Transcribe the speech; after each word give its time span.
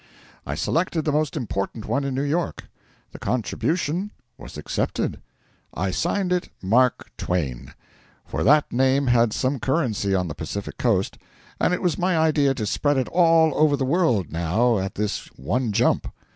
I 0.47 0.55
selected 0.55 1.03
the 1.05 1.11
most 1.11 1.37
important 1.37 1.85
one 1.85 2.03
in 2.03 2.15
New 2.15 2.23
York. 2.23 2.63
The 3.11 3.19
contribution 3.19 4.09
was 4.35 4.57
accepted. 4.57 5.21
I 5.75 5.91
signed 5.91 6.33
it 6.33 6.49
'MARK 6.59 7.11
TWAIN;' 7.17 7.75
for 8.25 8.43
that 8.43 8.73
name 8.73 9.05
had 9.05 9.31
some 9.31 9.59
currency 9.59 10.15
on 10.15 10.27
the 10.27 10.33
Pacific 10.33 10.79
coast, 10.79 11.19
and 11.59 11.71
it 11.71 11.83
was 11.83 11.99
my 11.99 12.17
idea 12.17 12.55
to 12.55 12.65
spread 12.65 12.97
it 12.97 13.09
all 13.09 13.53
over 13.53 13.77
the 13.77 13.85
world, 13.85 14.31
now, 14.31 14.79
at 14.79 14.95
this 14.95 15.27
one 15.35 15.71
jump. 15.71 16.11